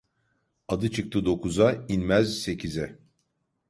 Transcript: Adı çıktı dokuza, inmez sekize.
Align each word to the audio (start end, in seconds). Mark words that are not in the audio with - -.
Adı 0.67 0.91
çıktı 0.91 1.25
dokuza, 1.25 1.85
inmez 1.87 2.39
sekize. 2.41 2.99